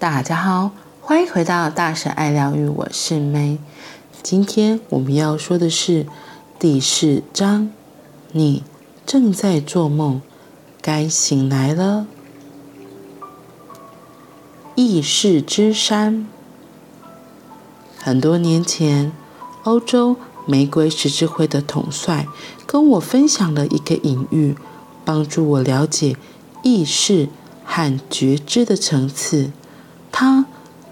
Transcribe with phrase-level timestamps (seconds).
[0.00, 3.58] 大家好，欢迎回到大神爱疗愈，我是 May。
[4.22, 6.06] 今天我们要说的是
[6.56, 7.72] 第四章，
[8.30, 8.62] 你
[9.04, 10.22] 正在做梦，
[10.80, 12.06] 该醒来了。
[14.76, 16.28] 意识之山。
[17.98, 19.10] 很多年前，
[19.64, 20.14] 欧洲
[20.46, 22.28] 玫瑰十字会的统帅
[22.68, 24.56] 跟我分享了一个隐喻，
[25.04, 26.14] 帮助我了解
[26.62, 27.28] 意识
[27.64, 29.50] 和觉知的层次。
[30.20, 30.46] 他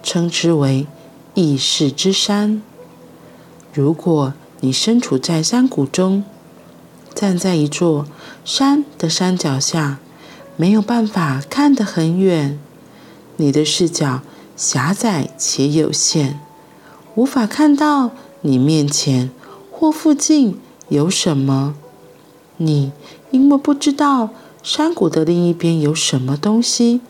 [0.04, 0.86] 称之为
[1.34, 2.62] “意识之山”。
[3.74, 6.22] 如果你身处在山谷中，
[7.12, 8.06] 站在一座
[8.44, 9.98] 山的山脚下，
[10.54, 12.56] 没有办法看得很远，
[13.38, 14.22] 你的视角
[14.54, 16.38] 狭窄且有限，
[17.16, 19.32] 无法看到你面前
[19.72, 21.74] 或附近有什么。
[22.58, 22.92] 你
[23.32, 24.30] 因为不知道
[24.62, 27.00] 山谷的另一边有什么东西，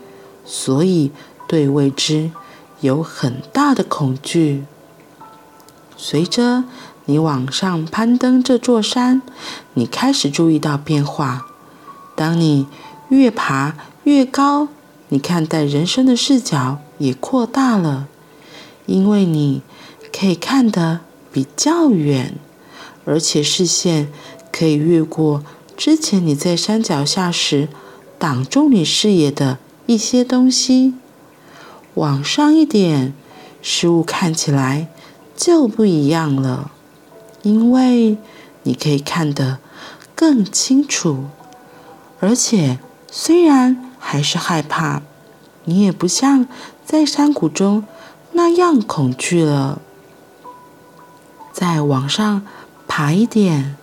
[0.43, 1.11] 所以，
[1.47, 2.31] 对未知
[2.81, 4.65] 有很大的恐惧。
[5.95, 6.65] 随着
[7.05, 9.21] 你往上攀登这座山，
[9.73, 11.47] 你开始注意到变化。
[12.15, 12.67] 当你
[13.09, 14.67] 越爬越高，
[15.09, 18.07] 你看待人生的视角也扩大了，
[18.85, 19.61] 因为你
[20.11, 20.99] 可以看得
[21.31, 22.35] 比较远，
[23.05, 24.11] 而且视线
[24.51, 25.43] 可以越过
[25.77, 27.69] 之前你在山脚下时
[28.19, 30.95] 挡住你视野的一些东西。
[31.97, 33.11] 往上一点，
[33.59, 34.87] 事物看起来
[35.35, 36.69] 就不一样了，
[37.41, 38.19] 因为
[38.61, 39.57] 你可以看得
[40.13, 41.23] 更清楚，
[42.19, 42.77] 而且
[43.09, 45.01] 虽然还是害怕，
[45.65, 46.47] 你也不像
[46.85, 47.83] 在山谷中
[48.33, 49.81] 那样恐惧了。
[51.51, 52.45] 再往上
[52.87, 53.75] 爬一点，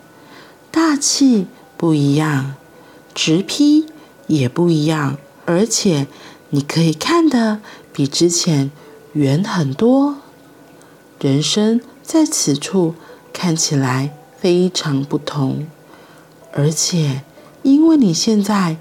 [0.71, 2.55] 大气不一样，
[3.13, 3.87] 直劈
[4.29, 6.07] 也不一样，而且
[6.51, 7.59] 你可以看得。
[7.95, 8.73] 比之前
[9.13, 10.17] 远很多，
[11.21, 12.97] 人生在此处
[13.33, 15.69] 看起来非常不同，
[16.53, 17.23] 而且
[17.63, 18.79] 因为你现在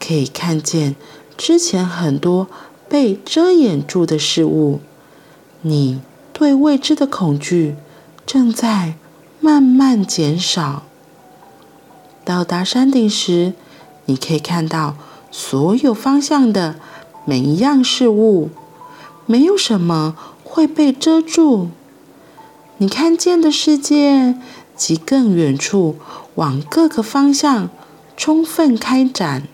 [0.00, 0.96] 可以看见
[1.36, 2.48] 之前很多
[2.88, 4.80] 被遮掩住的事物，
[5.62, 6.00] 你
[6.32, 7.76] 对未知的恐惧
[8.26, 8.94] 正在
[9.38, 10.82] 慢慢减少。
[12.24, 13.52] 到达山顶时，
[14.06, 14.96] 你可以看到
[15.30, 16.74] 所有方向的。
[17.26, 18.48] 每一样事物，
[19.26, 21.68] 没有什么会被遮住。
[22.78, 24.38] 你看见的世界
[24.76, 25.96] 及更远处，
[26.36, 27.68] 往各个方向
[28.16, 29.48] 充分开展。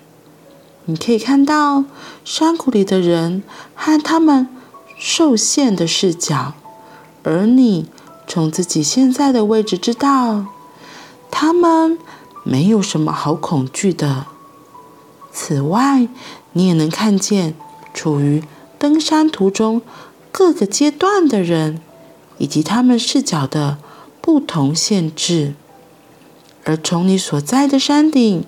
[0.85, 1.85] 你可以看到
[2.25, 3.43] 山谷里的人
[3.75, 4.49] 和他们
[4.99, 6.53] 受限的视角，
[7.23, 7.87] 而你
[8.27, 10.47] 从自己现在的位置知道，
[11.31, 11.99] 他们
[12.45, 14.27] 没有什么好恐惧的。
[15.33, 16.09] 此外，
[16.53, 17.55] 你也能看见
[17.95, 18.43] 处于
[18.79, 19.83] 登山途中
[20.31, 21.81] 各个阶段的人，
[22.39, 23.79] 以及他们视角的
[24.21, 25.55] 不同限制。
[26.65, 28.45] 而从你所在的山顶，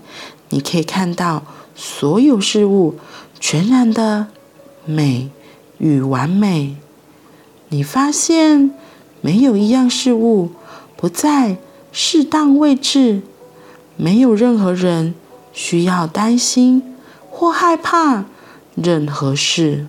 [0.51, 1.43] 你可以看到
[1.75, 2.95] 所有事物
[3.41, 4.29] 全然的
[4.85, 5.31] 美
[5.79, 6.77] 与完美。
[7.71, 8.71] 你发现
[9.21, 10.51] 没有一样事物
[10.97, 11.57] 不在
[11.91, 13.23] 适当位置，
[13.97, 15.15] 没有任何人
[15.53, 16.94] 需要担心。
[17.45, 18.25] 或害怕
[18.75, 19.87] 任何事，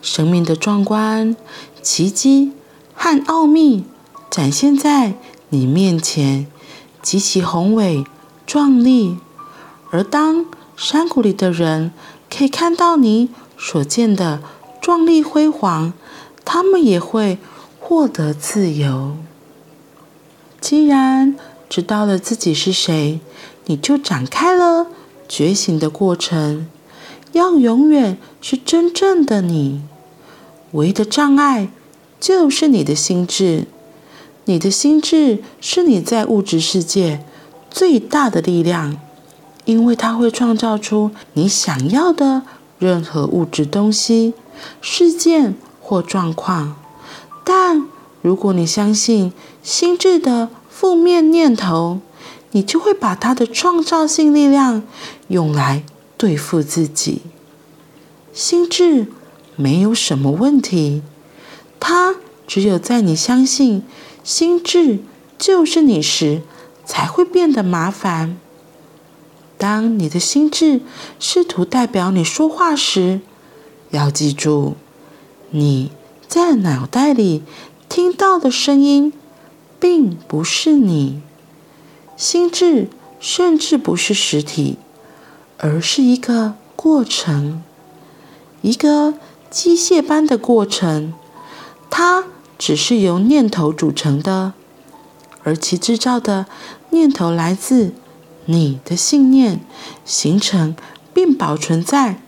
[0.00, 1.34] 生命的壮观、
[1.82, 2.52] 奇迹
[2.94, 3.84] 和奥秘
[4.30, 5.14] 展现在
[5.48, 6.46] 你面前，
[7.02, 8.04] 极其宏伟
[8.46, 9.18] 壮丽。
[9.90, 10.46] 而当
[10.76, 11.90] 山谷里的人
[12.32, 14.40] 可以看到你所见的
[14.80, 15.92] 壮丽辉煌，
[16.44, 17.38] 他们也会
[17.80, 19.16] 获得自由。
[20.60, 21.36] 既然
[21.68, 23.18] 知道了自己是谁，
[23.64, 24.86] 你就展开了。
[25.30, 26.66] 觉醒的过程，
[27.30, 29.80] 要永远是真正的你。
[30.72, 31.70] 唯一的障碍
[32.18, 33.68] 就是你的心智。
[34.46, 37.24] 你的心智是你在物质世界
[37.70, 38.96] 最大的力量，
[39.64, 42.42] 因为它会创造出你想要的
[42.80, 44.34] 任何物质东西、
[44.80, 46.74] 事件或状况。
[47.44, 47.86] 但
[48.20, 49.32] 如果你相信
[49.62, 52.00] 心智的负面念头，
[52.50, 54.82] 你就会把它的创造性力量
[55.30, 55.84] 用来
[56.18, 57.22] 对付自己。
[58.32, 59.06] 心智
[59.56, 61.02] 没有什么问题，
[61.78, 62.16] 它
[62.46, 63.82] 只有在你相信
[64.22, 64.98] 心智
[65.38, 66.42] 就是你时，
[66.84, 68.36] 才会变得麻烦。
[69.56, 70.80] 当你的心智
[71.18, 73.20] 试图代表你说话时，
[73.90, 74.74] 要记住，
[75.50, 75.92] 你
[76.26, 77.42] 在脑袋里
[77.88, 79.12] 听到的声音，
[79.78, 81.20] 并不是你。
[82.16, 82.88] 心智
[83.18, 84.76] 甚至不是实体，
[85.62, 87.62] 而是一个过程。
[88.62, 89.14] 一个
[89.50, 91.12] 机械般的过程，
[91.88, 92.24] 它
[92.58, 94.52] 只是由念头组成的，
[95.42, 96.46] 而其制造的
[96.90, 97.92] 念头来自
[98.46, 99.60] 你的信念，
[100.04, 100.74] 形成
[101.14, 102.20] 并保存在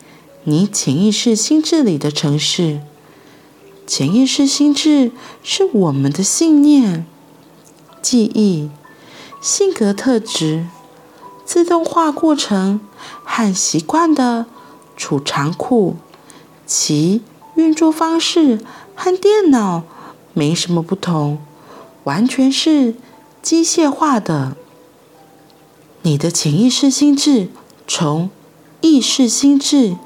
[0.45, 2.81] 你潜意识心智里的城市。
[3.87, 5.11] 潜意识心智
[5.43, 7.05] 是我们的信念、
[8.01, 8.71] 记忆、
[9.41, 10.67] 性格特质、
[11.45, 12.81] 自动化过程
[13.25, 14.47] 和习惯的
[14.97, 15.97] 储藏库。
[16.65, 17.23] 其
[17.57, 18.61] 运作方式
[18.95, 19.83] 和电脑
[20.33, 21.39] 没什么不同，
[22.05, 22.95] 完全是
[23.43, 24.57] 机械化的。
[26.03, 27.49] 你的潜意识心智
[27.87, 28.31] 从
[28.81, 29.97] 意识心智，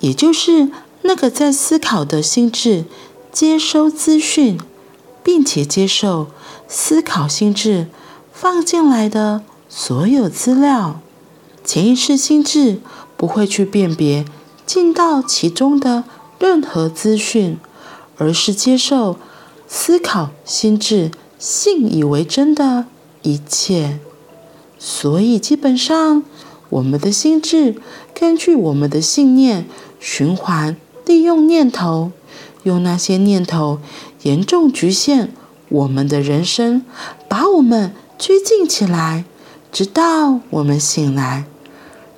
[0.00, 0.70] 也就是
[1.02, 2.84] 那个在思考的心智，
[3.30, 4.58] 接收资讯，
[5.22, 6.28] 并且接受
[6.66, 7.88] 思考心智
[8.32, 11.00] 放进来的所有资料。
[11.64, 12.78] 潜意识心智
[13.16, 14.24] 不会去辨别。
[14.64, 16.02] 进到其中的
[16.40, 17.56] 任何资讯，
[18.18, 19.16] 而是接受
[19.68, 22.86] 思考心智信以为真的
[23.22, 24.00] 一切。
[24.76, 26.24] 所以，基本上，
[26.68, 27.76] 我们的心智
[28.12, 29.66] 根据我们的信念
[30.00, 32.10] 循环利用念头，
[32.64, 33.78] 用那些念头
[34.22, 35.32] 严重局限
[35.68, 36.82] 我们的人生，
[37.28, 39.24] 把我们拘禁起来，
[39.76, 41.44] 直到我们醒来，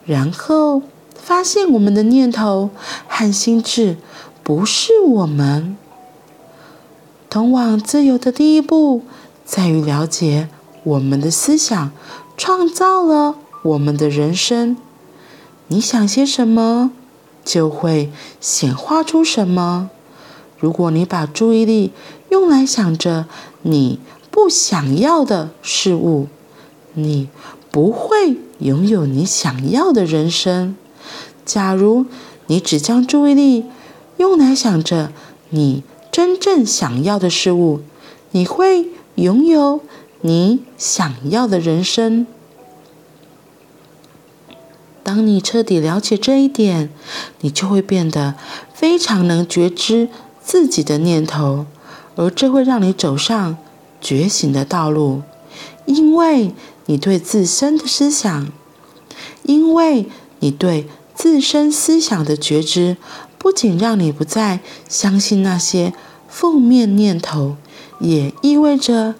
[0.06, 0.82] 然后。
[1.16, 2.70] 发现我们的念头
[3.08, 3.96] 和心智
[4.42, 5.76] 不是我们。
[7.28, 9.02] 通往自由的第一步，
[9.44, 10.48] 在于了解
[10.84, 11.90] 我们的思想
[12.36, 14.76] 创造了我们的人生。
[15.66, 16.92] 你想些什么，
[17.44, 18.10] 就会
[18.40, 19.90] 显化出什么。
[20.58, 21.92] 如果你把注意力
[22.30, 23.26] 用来想着
[23.62, 23.98] 你
[24.30, 26.28] 不想要的事物，
[26.98, 27.28] 你
[27.70, 30.76] 不会拥有你想要的人生。
[31.44, 32.06] 假如
[32.48, 33.64] 你只将注意力
[34.16, 35.12] 用来想着
[35.50, 37.80] 你真正想要的事物，
[38.32, 39.80] 你会拥有
[40.20, 42.26] 你想要的人生。
[45.02, 46.90] 当你彻底了解这一点，
[47.40, 48.34] 你就会变得
[48.74, 50.08] 非常能觉知
[50.42, 51.64] 自己的念头，
[52.16, 53.56] 而这会让你走上
[54.00, 55.22] 觉醒的道路，
[55.86, 56.52] 因为
[56.88, 58.48] 你对自身的思想，
[59.44, 60.08] 因为
[60.40, 60.88] 你对。
[61.14, 62.96] 自身思想的觉知，
[63.38, 65.92] 不仅让你不再相信那些
[66.28, 67.56] 负面念头，
[67.98, 69.16] 也意味着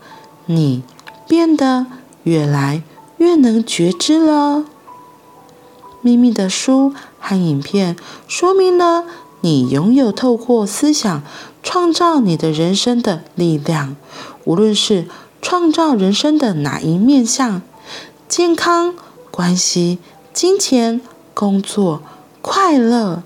[0.47, 0.85] 你
[1.26, 1.87] 变得
[2.23, 2.85] 越来
[3.17, 4.64] 越能觉知了。
[6.00, 7.97] 秘密的书和影片
[8.29, 9.05] 说明了
[9.41, 11.25] 你拥有透过思想
[11.64, 13.97] 创造你的人生的力量，
[14.44, 15.09] 无论是
[15.43, 17.62] 创造人生的哪一面向，
[18.29, 18.94] 健康、
[19.31, 19.99] 关系、
[20.32, 21.00] 金钱。
[21.35, 22.02] 工作、
[22.43, 23.23] 快乐，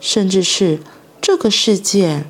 [0.00, 0.78] 甚至是
[1.20, 2.24] 这个世界。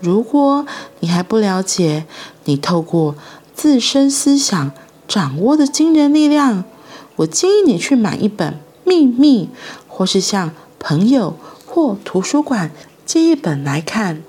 [0.00, 0.66] 如果
[1.00, 2.04] 你还不了解
[2.44, 3.14] 你透过
[3.54, 4.70] 自身思想
[5.08, 6.64] 掌握的惊人力量，
[7.16, 8.52] 我建议你去买一本
[8.84, 9.46] 《秘密》，
[9.88, 12.70] 或是向朋友或图书馆
[13.06, 14.16] 借一本来看。《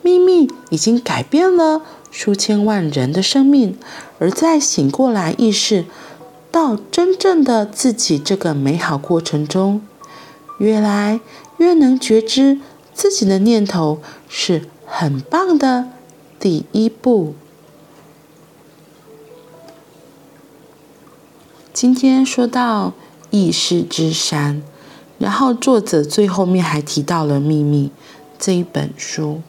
[0.00, 1.82] 秘密》已经改变了
[2.12, 3.76] 数千万人的生命，
[4.20, 5.86] 而在醒过来意识。
[6.52, 9.80] 到真正的自己这个美好过程中，
[10.58, 11.18] 越来
[11.56, 12.60] 越能觉知
[12.92, 15.88] 自己的念头，是很棒的
[16.38, 17.34] 第一步。
[21.72, 22.92] 今天说到
[23.30, 24.62] 意识之山，
[25.18, 27.86] 然后作者最后面还提到了《秘密》
[28.38, 29.40] 这一本书。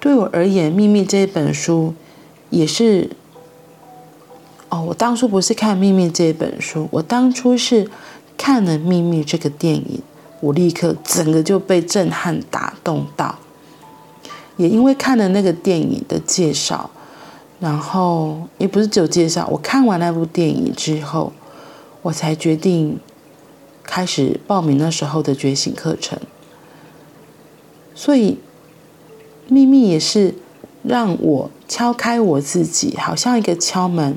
[0.00, 1.94] 对我而言，《秘密》这一本书
[2.50, 3.10] 也是。
[4.70, 7.90] 哦，我当初不是看《秘密》这一本书，我当初是
[8.36, 10.02] 看了《秘密》这个电影，
[10.40, 13.38] 我立刻整个就被震撼打动到。
[14.58, 16.90] 也因为看了那个电影的介绍，
[17.58, 21.32] 然后也不是只有介绍，我看完那部电影之后，
[22.02, 22.98] 我才决定
[23.82, 26.18] 开始报名那时候的觉醒课程。
[27.94, 28.32] 所以，
[29.48, 30.34] 《秘密》也是
[30.82, 34.16] 让我敲开我自己，好像一个敲门。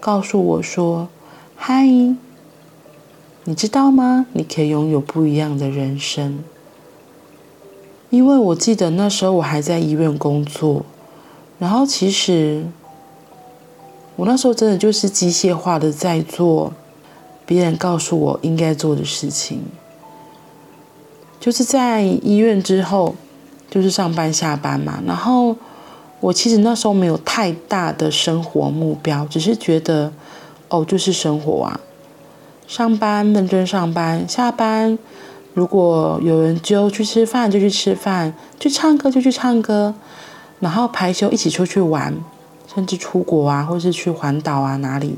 [0.00, 1.08] 告诉我说
[1.56, 1.84] ：“嗨，
[3.44, 4.24] 你知道吗？
[4.32, 6.42] 你可以拥有不一样的人生。
[8.08, 10.84] 因为我记得那时候我还在医院工作，
[11.58, 12.64] 然后其实
[14.16, 16.72] 我那时候真的就是机械化的在做
[17.44, 19.62] 别人告诉我应该做的事情。
[21.38, 23.14] 就是在医院之后，
[23.70, 25.56] 就是上班下班嘛，然后。”
[26.20, 30.12] 我其实那时候没有太大的生活目标，只是觉得，
[30.68, 31.80] 哦，就是生活啊，
[32.66, 34.98] 上班认真上班，下班
[35.54, 39.94] 如果有人揪去吃饭，就去吃饭；去唱歌就去唱歌。
[40.58, 42.14] 然后排休一起出去玩，
[42.74, 45.16] 甚至出国啊，或是去环岛啊，哪里？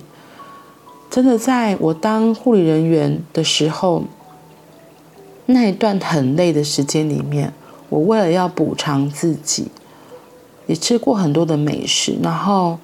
[1.10, 4.04] 真的，在我当护理人员的时候，
[5.46, 7.52] 那一段很累的时间里面，
[7.92, 9.70] 我为了要补偿自己，
[10.66, 12.78] 也吃过很多的美食，然后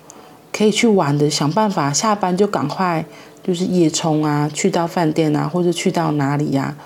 [0.52, 3.06] 可以去玩的，想办法下班就赶快
[3.42, 6.76] 就是夜冲啊，去到饭店啊，或者去到哪里呀，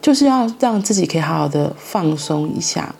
[0.00, 2.94] 就是要让自己可以好好的放松一下。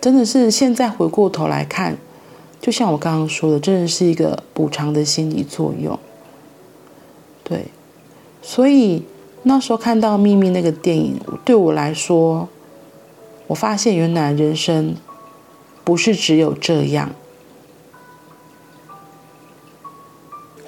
[0.00, 1.96] 真的是现在回过头来看，
[2.60, 5.96] 就像我刚刚说的，真的是一个补偿的心理作用。
[7.44, 7.66] 对，
[8.42, 9.04] 所以
[9.44, 12.48] 那时候看到《秘密》那个电影，对我来说，
[13.48, 14.94] 我发现原来人生
[15.84, 17.10] 不是只有这样。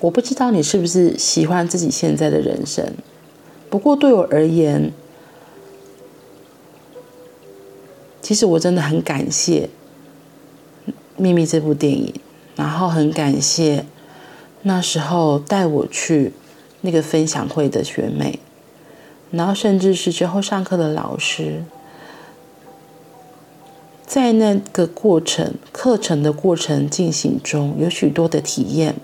[0.01, 2.95] 我不知道你是不是喜欢自己现在的人生，
[3.71, 4.93] 不过对我而言，
[8.21, 9.71] 其实我真的很感谢
[11.17, 12.13] 《秘密》这部电影，
[12.57, 13.87] 然后很感谢
[14.63, 16.33] 那时候带我去
[16.83, 18.41] 那个分享会的学妹，
[19.37, 21.65] 然后甚至是之后上课的老师，
[24.07, 28.95] 在那个过程课程的过程进行中，有许多的体验，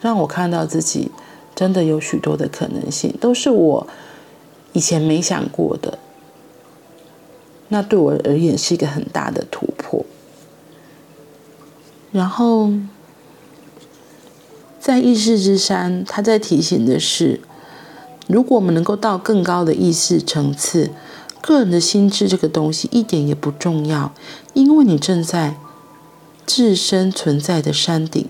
[0.00, 1.10] 让我看到自己
[1.54, 3.86] 真的有许多的可能性，都是我
[4.72, 5.98] 以前没想过的。
[7.68, 10.04] 那对我而言是一个很大的突破。
[12.12, 12.70] 然后，
[14.78, 17.40] 在意识之山，他在提醒的是，
[18.26, 20.90] 如果我们能够到更高的意识层次，
[21.40, 24.12] 个人的心智这个东西一点也不重要，
[24.54, 25.56] 因为你正在
[26.46, 28.26] 自身存在的山顶，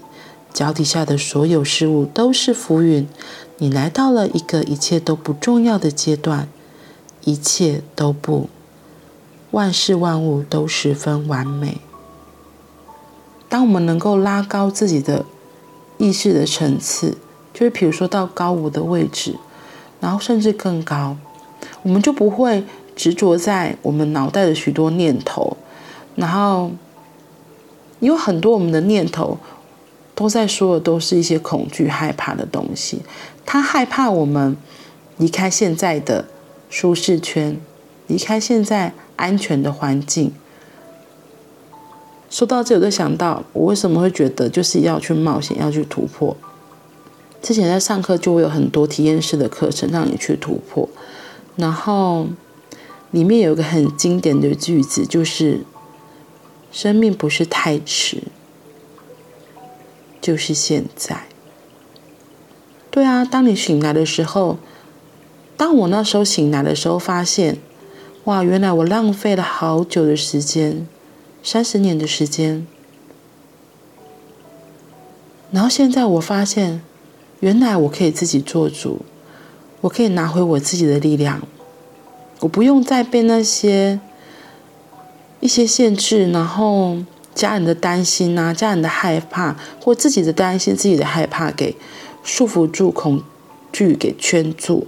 [0.52, 3.08] 脚底下的所有事物都是浮云，
[3.58, 6.48] 你来到了一个一切都不重要的阶段，
[7.24, 8.48] 一切都不。
[9.52, 11.80] 万事万物都十分完美。
[13.48, 15.24] 当我们能够拉高自己的
[15.98, 17.18] 意识的层次，
[17.52, 19.36] 就是比如说到高五的位置，
[20.04, 21.16] 然后甚至更高，
[21.82, 22.62] 我们就不会
[22.94, 25.56] 执着在我们脑袋的许多念头。
[26.14, 26.70] 然后，
[28.00, 29.38] 因为很多我们的念头
[30.14, 33.00] 都在说的都是一些恐惧、害怕的东西。
[33.46, 34.54] 他害怕我们
[35.16, 36.26] 离开现在的
[36.68, 37.58] 舒适圈，
[38.08, 38.92] 离开现在。
[39.16, 40.32] 安全的环境。
[42.28, 46.37] 说到这，我就想到我为什么会觉得就是要去冒险，要去突破。
[47.44, 50.88] 之前在上课就会有很多体验式的课程让你去突破，
[51.56, 52.28] 然后
[53.10, 55.60] 里面有一个很经典的句子，就是
[56.72, 58.22] “生命不是太迟，
[60.22, 61.24] 就是现在”。
[62.90, 64.56] 对啊，当你醒来的时候，
[65.58, 67.58] 当我那时候醒来的时候，发现。
[68.24, 70.88] 哇，原来我浪费了好久的时间，
[71.42, 72.66] 三十年的时间。
[75.50, 76.82] 然后现在我发现，
[77.44, 79.04] 原来我可以自己做主，
[79.82, 81.46] 我可以拿回我自己的力量，
[82.40, 84.00] 我不用再被那些
[85.40, 86.96] 一些限制，然后
[87.34, 91.76] 家人的担心啊，家人的害怕，或自己的担心、自己的害怕给
[92.22, 93.22] 束缚住，恐
[93.70, 94.86] 惧给圈住，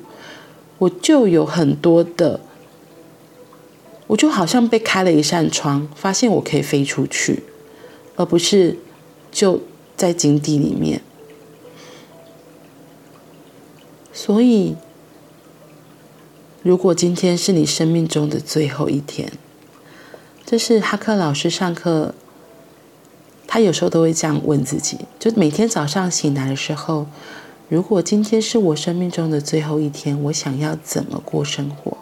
[0.78, 2.40] 我就有很多的。
[4.06, 7.42] 我就好像被开了一扇窗，发现我可以飞出去，
[8.14, 8.78] 而不是
[9.30, 9.60] 就
[9.94, 11.02] 在井底里面。
[14.16, 14.76] 所以，
[16.62, 19.30] 如果今天是你生命中的最后一天，
[20.46, 22.14] 这是哈克老师上课，
[23.46, 27.06] 他有时候都会这样问自己：就每天早上醒来的时候，
[27.68, 31.98] 如果今天是我生命中的最后一天，我想要怎么过生活？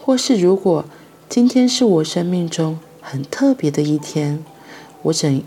[0.00, 0.84] 或是如果
[1.28, 4.44] 今天是我生命中很特别的一天，
[5.02, 5.44] 我怎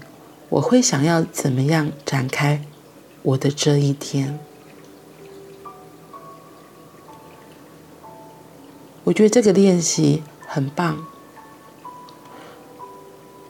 [0.49, 2.65] 我会想要怎么样展开
[3.21, 4.39] 我的这一天？
[9.03, 11.05] 我觉得这个练习很棒。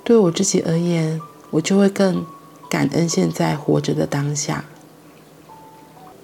[0.04, 2.26] 对我自己而言，我就会更
[2.70, 4.66] 感恩现在活着的当下。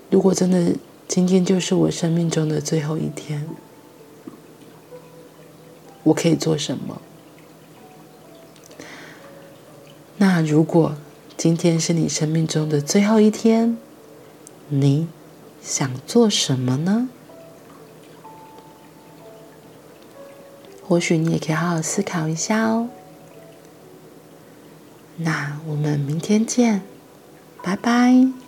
[0.10, 0.74] 如果真的
[1.08, 3.48] 今天就是我生命中的最后一天。
[6.04, 7.02] 我可以做什么？
[10.28, 10.96] 那如果
[11.38, 13.78] 今天是你生命中的最后一天，
[14.70, 15.08] 你
[15.62, 17.10] 想做什么呢？
[20.82, 22.90] 或许你也可以好好思考一下哦。
[25.18, 26.82] 那我们明天见，
[27.62, 28.45] 拜拜。